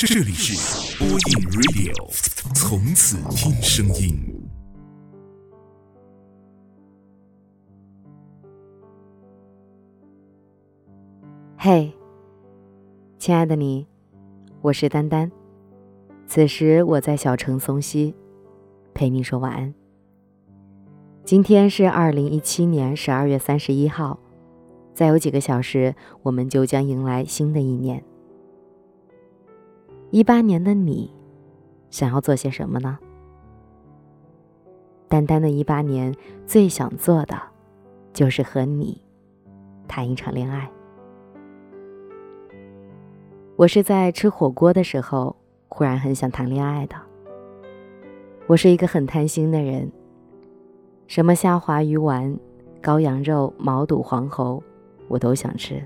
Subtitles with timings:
[0.00, 1.18] 这里是播音
[1.50, 1.92] Radio，
[2.54, 4.16] 从此听声音。
[11.56, 11.92] 嘿，
[13.18, 13.88] 亲爱的你，
[14.60, 15.32] 我是丹丹。
[16.28, 18.14] 此时我在小城松溪，
[18.94, 19.74] 陪你说晚安。
[21.24, 24.20] 今天是二零一七年十二月三十一号，
[24.94, 28.00] 再有几个小时，我们就将迎来新的一年。
[30.10, 31.12] 一八年的你，
[31.90, 32.98] 想要做些什么呢？
[35.06, 36.14] 单单的一八年
[36.46, 37.36] 最想做的，
[38.14, 39.02] 就是和你
[39.86, 40.70] 谈一场恋爱。
[43.56, 45.36] 我是在吃火锅的时候，
[45.68, 46.96] 忽然很想谈恋爱的。
[48.46, 49.92] 我是一个很贪心的人。
[51.06, 52.34] 什么虾滑鱼丸、
[52.82, 54.62] 羔羊肉、毛肚、黄喉，
[55.08, 55.84] 我都想吃。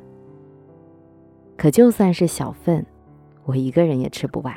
[1.56, 2.86] 可就算是小份，
[3.44, 4.54] 我一个人也吃不完。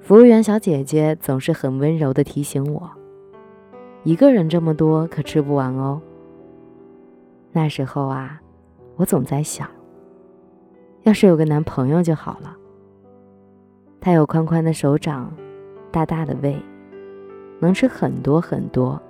[0.00, 2.90] 服务员小姐姐总是很温柔地提醒我
[4.02, 6.00] ：“一个人这么多，可吃不完哦。”
[7.52, 8.40] 那时候啊，
[8.96, 9.68] 我总在想，
[11.02, 12.56] 要是有个男朋友就好了。
[14.00, 15.32] 他有宽宽的手掌，
[15.90, 16.56] 大大的胃。
[17.60, 19.00] 能吃很多很多，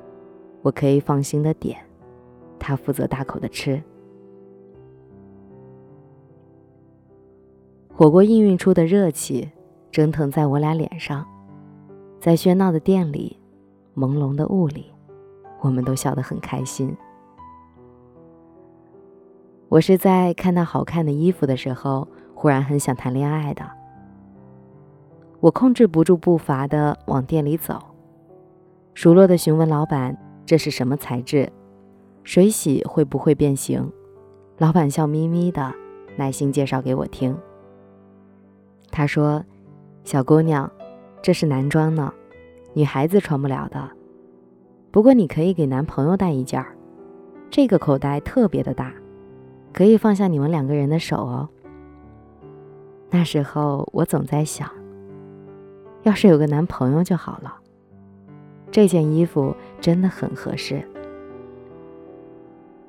[0.62, 1.78] 我可以放心的点，
[2.58, 3.80] 他负责大口的吃。
[8.00, 9.46] 火锅氤氲出的热气
[9.92, 11.22] 蒸腾在我俩脸上，
[12.18, 13.38] 在喧闹的店里，
[13.94, 14.86] 朦胧的雾里，
[15.60, 16.96] 我们都笑得很开心。
[19.68, 23.62] 我是在看到好看的衣服的时候，忽然很想谈恋爱的。
[25.40, 27.78] 我控制不住步伐的往店里走。
[28.94, 31.52] 熟络的询问老板：“这是什么材质？
[32.24, 33.92] 水洗会不会变形？”
[34.56, 35.70] 老板笑眯眯的，
[36.16, 37.36] 耐心介绍给我听。
[38.90, 39.44] 他说
[40.04, 40.70] ：“小姑娘，
[41.22, 42.12] 这是男装呢，
[42.74, 43.90] 女孩子穿不了的。
[44.90, 46.74] 不过你可以给男朋友带一件儿，
[47.50, 48.92] 这个口袋特别的大，
[49.72, 51.48] 可以放下你们两个人的手哦。”
[53.10, 54.70] 那时候我总在想，
[56.02, 57.56] 要是有个男朋友就好了。
[58.70, 60.80] 这件衣服真的很合适。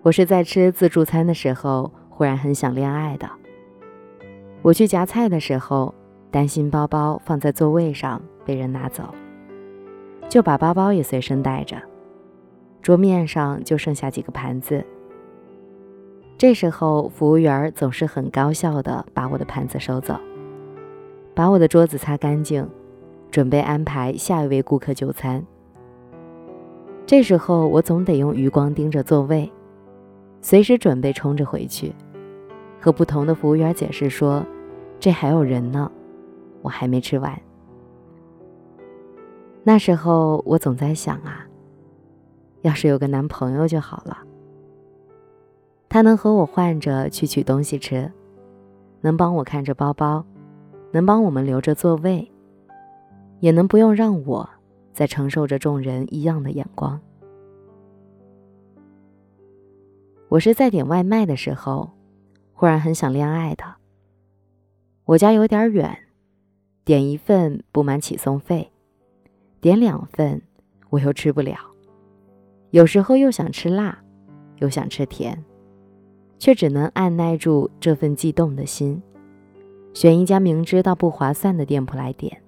[0.04, 3.28] 我是在吃自助餐的时候，忽然很想恋爱的。
[4.62, 5.94] 我去夹菜的时候，
[6.30, 9.04] 担心包包放在座位上被人拿走，
[10.30, 11.76] 就把包包也随身带着。
[12.82, 14.84] 桌面上就剩下几个盘子。
[16.38, 20.16] 这时候，服务员总是很高效的把我的盘子收走，
[21.34, 22.68] 把我的桌子擦干净，
[23.30, 25.44] 准备安排下一位顾客就餐。
[27.06, 29.52] 这时候我总得用余光盯着座位，
[30.42, 31.94] 随时准备冲着回去，
[32.82, 34.44] 和不同的服务员解释说
[35.00, 35.92] ：“这还有人呢，
[36.64, 37.40] 我还没吃完。”
[39.64, 41.46] 那时候我总在想啊，
[42.62, 44.18] 要是有个男朋友就好了，
[45.88, 48.12] 他能和我换着去取东西吃，
[49.02, 50.26] 能帮我看着包包，
[50.92, 52.32] 能帮我们留着座位，
[53.40, 54.50] 也能不用让我。
[54.94, 57.00] 在承受着众人异样的眼光。
[60.28, 61.90] 我是在点外卖的时候，
[62.62, 63.64] 忽然很想恋爱的。
[65.06, 65.98] 我家有点远，
[66.86, 68.72] 点一份不满起送费，
[69.60, 70.40] 点两份
[70.92, 71.58] 我又吃不了。
[72.70, 73.98] 有时候又想吃辣，
[74.58, 75.44] 又想吃甜，
[76.38, 79.02] 却只能按耐住这份悸动的心，
[79.96, 82.44] 选一家明知道不划算的店铺来点。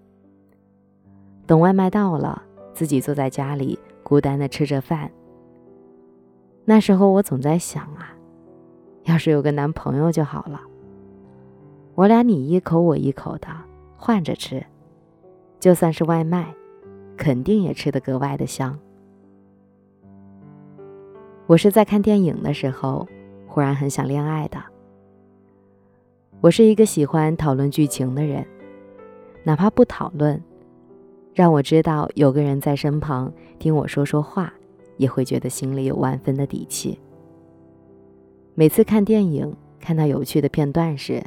[1.48, 5.10] 等外卖到了，自己坐在家里孤单的吃着饭。
[6.66, 8.16] 那时候我总在想啊，
[9.04, 10.62] 要是有个男朋友就好了。
[11.96, 13.48] 我俩你一口我一口的
[13.98, 14.66] 换着吃，
[15.60, 16.54] 就算是外卖，
[17.16, 18.78] 肯定也吃得格外的香。
[21.46, 23.08] 我是在看电影的时候，
[23.48, 24.58] 忽然很想恋爱的。
[26.42, 28.46] 我是一个喜欢讨论剧情的人，
[29.44, 30.42] 哪怕不讨论。
[31.34, 34.54] 让我知道有个人在身旁听我说说话，
[34.98, 37.00] 也会觉得心里有万分的底气。
[38.56, 41.24] 每次看电影看到有趣的片段时，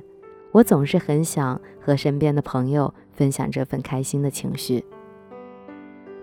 [0.53, 4.85] 我总是很想和身边的朋友分享这份开心的情绪。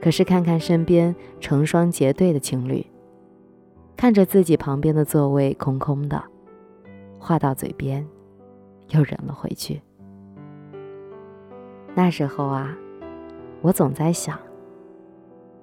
[0.02, 2.86] 可是看看身边成双结对的情侣，
[3.98, 6.24] 看着自己旁边的座位空空的，
[7.20, 8.08] 话到嘴边，
[8.90, 9.82] 又忍了回去。
[11.96, 12.78] 那时候啊。
[13.62, 14.38] 我总在想，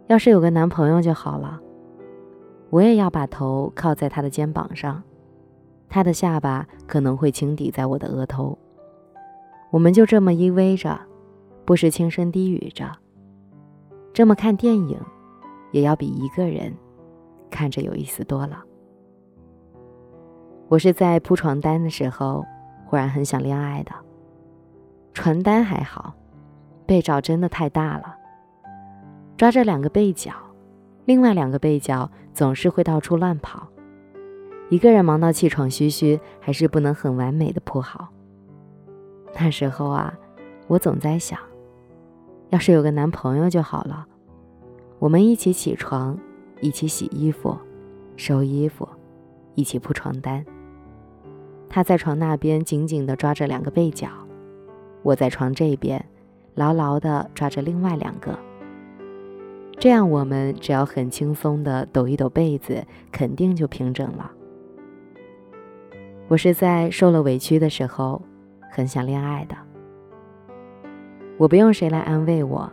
[0.07, 1.61] 要是有个男朋友就好了。
[2.71, 5.03] 我也要把头靠在他的肩膀上，
[5.91, 8.57] 他的下巴可能会轻抵在我的额头。
[9.71, 10.99] 我们就这么依偎着，
[11.65, 12.91] 不时轻声低语着。
[14.13, 14.99] 这么看电影，
[15.73, 16.73] 也要比一个人
[17.51, 18.65] 看着有意思多了。
[20.69, 22.45] 我是在铺床单的时候，
[22.87, 23.93] 忽然很想恋爱的。
[25.13, 26.15] 床单还好，
[26.87, 28.17] 被罩真的太大了，
[29.37, 30.33] 抓着两个被角，
[31.05, 33.67] 另外两个被角总是会到处乱跑，
[34.71, 38.09] 一个人忙到气喘吁吁，还是不能很完美的铺好。
[39.35, 40.17] 那时候啊，
[40.69, 41.39] 我总在想，
[42.51, 44.07] 要是有个男朋友就好了，
[45.01, 46.17] 我们一起起床，
[46.61, 47.59] 一起洗衣服、
[48.17, 48.89] 收衣服，
[49.57, 50.45] 一起铺床单。
[51.69, 54.09] 他在床那边紧紧地抓着两个被角，
[55.03, 56.05] 我在床这边
[56.55, 58.39] 牢牢地抓着另外两个。
[59.79, 64.31] 这样我们只要很轻松地抖一抖被子，肯定就平整了。
[66.31, 68.23] 我是在受了委屈的时候，
[68.71, 69.57] 很想恋爱的。
[71.37, 72.71] 我不用谁来安慰我，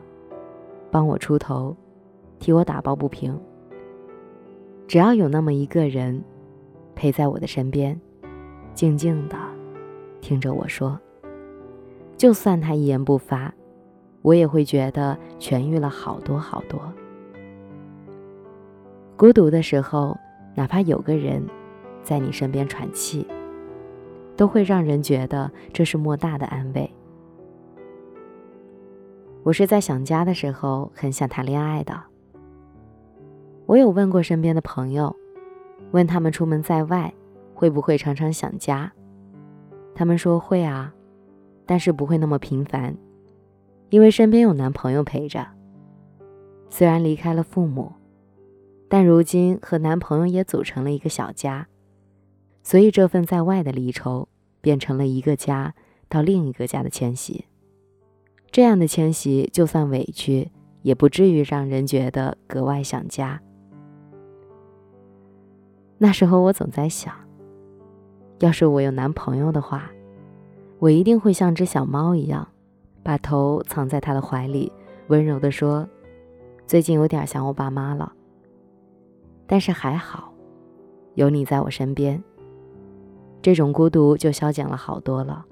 [0.92, 1.76] 帮我出头，
[2.38, 3.36] 替我打抱不平。
[4.88, 6.24] 只要有那么一个人，
[6.94, 8.00] 陪在我的身边。
[8.76, 9.36] 静静的
[10.22, 10.96] 听着我说，
[12.16, 13.52] 就算他一言不发，
[14.22, 16.80] 我也会觉得痊愈了好多好多。
[19.16, 20.16] 孤独的时候，
[20.54, 21.44] 哪怕有个人
[22.04, 23.26] 在你身边喘气，
[24.38, 26.90] 都会让人觉得这是莫大的安慰。
[29.44, 32.02] 我是在想家的时候很想谈恋爱的。
[33.66, 35.14] 我有问过身边的朋友，
[35.92, 37.14] 问他们出门在外。
[37.54, 38.92] 会不会常常想家？
[39.96, 40.94] 他们说会啊，
[41.66, 42.96] 但是不会那么频繁，
[43.90, 45.44] 因为身边有男朋友陪着。
[46.70, 47.92] 虽然离开了父母，
[48.88, 51.68] 但如今和男朋友也组成了一个小家，
[52.68, 54.28] 所以这份在外的离愁
[54.60, 55.74] 变成了一个家
[56.10, 57.46] 到另一个家的迁徙。
[58.52, 63.42] 这样的迁徙，就算委屈，也不至于让人觉得格外想家。
[65.98, 67.16] 那时候我总在想。
[68.40, 69.90] 要是我有男朋友的话，
[70.78, 72.46] 我一定会像只小猫一样，
[73.02, 74.70] 把头藏在他的怀里，
[75.08, 75.88] 温柔地说
[76.68, 78.12] ：“最近有点想我爸妈了。”
[79.48, 80.34] 但是还好，
[81.16, 82.22] 有你在我身边，
[83.42, 85.46] 这种孤独就消减了好多了。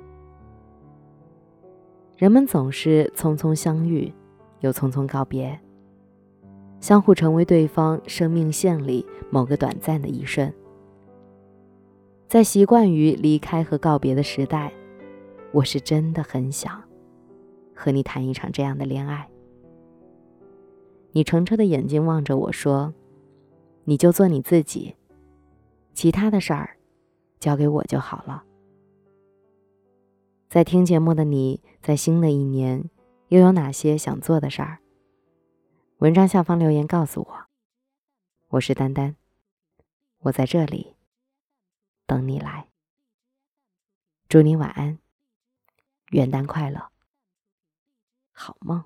[2.18, 4.14] 人们总是匆匆相遇，
[4.62, 5.60] 又匆匆告别，
[6.80, 10.54] 相互成为对方生命线里某个短暂的一瞬。
[12.28, 14.72] 在习惯于离开和告别的时代，
[15.52, 16.82] 我是真的很想
[17.74, 19.30] 和你谈一场这样的恋爱。
[21.12, 22.94] 你澄澈的眼睛望着我说
[23.86, 24.96] ：“你就做你自己，
[25.94, 26.75] 其他的事儿
[27.40, 28.44] 交给我就好了。”
[30.50, 32.90] 在听节目的你在新的一年
[33.28, 34.80] 又有哪些想做的事儿？
[35.98, 37.46] 文章下方留言告诉我。
[38.50, 39.16] 我是丹丹，
[40.20, 40.96] 我在这里。
[42.06, 42.70] 等你来，
[44.30, 45.00] 祝你晚安，
[46.12, 46.90] 元旦快乐，
[48.32, 48.84] 好梦。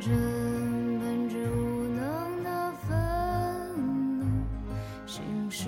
[0.00, 2.96] 真本职无能的愤
[4.20, 4.24] 怒，
[5.06, 5.64] 行驶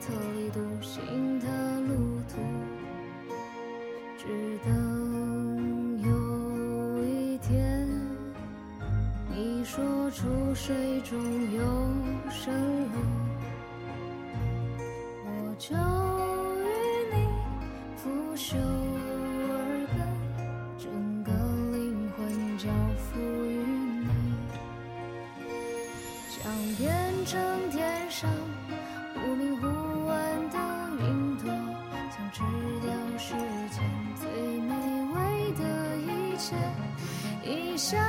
[0.00, 1.46] 特立独行的
[1.80, 2.38] 路途，
[4.16, 4.28] 只
[4.64, 4.70] 等
[6.00, 6.08] 有
[7.04, 7.88] 一天，
[9.34, 11.18] 你说出水中
[11.52, 11.60] 有
[12.30, 12.79] 什么。
[27.30, 27.38] 升
[27.70, 28.28] 天上，
[29.14, 30.58] 忽明忽暗的
[30.98, 31.48] 云朵，
[32.10, 32.42] 想吃
[32.82, 33.34] 掉世
[33.70, 33.80] 间
[34.16, 34.28] 最
[34.62, 34.74] 美
[35.14, 35.62] 味的
[35.98, 36.56] 一切。
[37.44, 38.00] 一想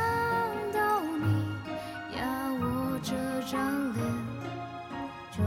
[0.74, 3.14] 到你，呀，我这
[3.46, 4.04] 张脸
[5.30, 5.38] 就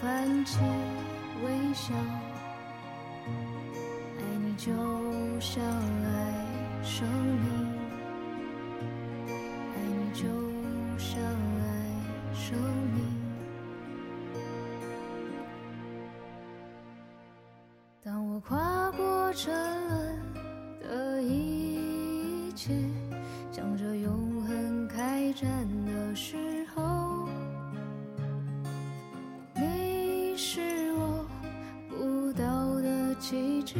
[0.00, 0.58] 泛起
[1.44, 1.94] 微笑。
[4.18, 4.72] 爱你就
[5.38, 7.67] 像爱生命。
[22.58, 22.74] 切，
[23.52, 25.48] 向着永恒开战
[25.86, 27.28] 的时候，
[29.54, 31.24] 你是我
[31.88, 33.76] 不到的旗帜，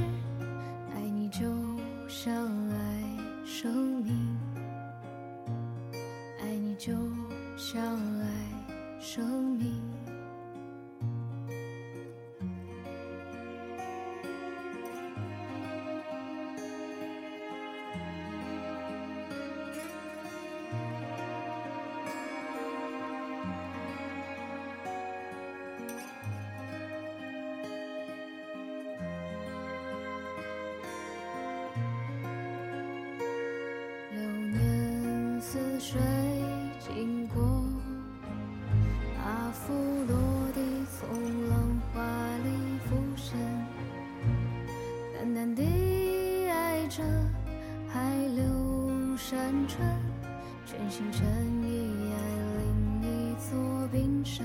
[36.94, 37.42] 经过，
[39.22, 39.72] 阿芙
[40.08, 40.16] 落
[40.54, 40.60] 地
[40.98, 41.08] 从
[41.48, 42.02] 浪花
[42.42, 42.48] 里
[42.88, 43.38] 浮现，
[45.14, 47.04] 淡淡地爱着
[47.88, 50.00] 海流山川，
[50.66, 51.24] 全心全
[51.62, 52.16] 意爱
[52.58, 54.44] 另一座冰山，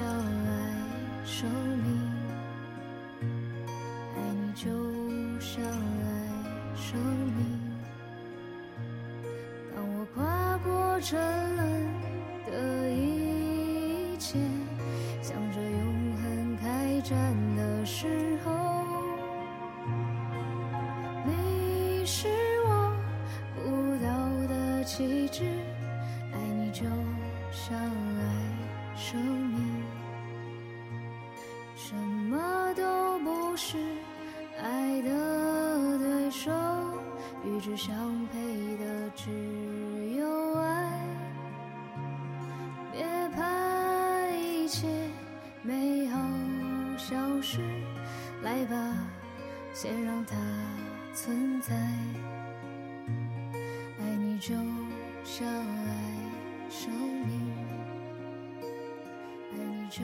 [0.00, 0.48] 像爱
[1.26, 1.86] 生命，
[4.16, 4.64] 爱你就
[5.38, 6.08] 像爱
[6.74, 6.98] 生
[7.36, 7.44] 命。
[9.76, 11.20] 当我跨过沉
[11.54, 11.60] 沦
[12.46, 14.38] 的一切，
[15.20, 17.14] 向着永恒开战
[17.56, 18.82] 的时候，
[21.26, 22.26] 你是
[22.64, 22.90] 我
[23.54, 24.08] 不倒
[24.48, 25.44] 的旗帜，
[26.32, 26.86] 爱你就
[27.52, 28.22] 像爱
[28.96, 29.69] 生命，
[33.62, 33.76] 是
[34.58, 36.50] 爱的对手，
[37.44, 38.38] 与之相配
[38.78, 39.30] 的只
[40.16, 40.90] 有爱。
[42.90, 43.04] 别
[43.36, 44.88] 怕一切
[45.62, 46.18] 美好
[46.96, 47.60] 消失，
[48.42, 48.96] 来吧，
[49.74, 50.34] 先让它
[51.12, 51.74] 存在。
[54.00, 54.54] 爱你就
[55.22, 55.84] 像爱
[56.70, 57.52] 生命，
[59.52, 60.02] 爱你就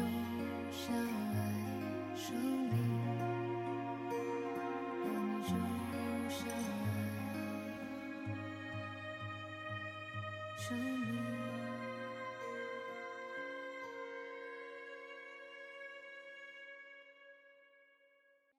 [10.68, 11.25] 生命。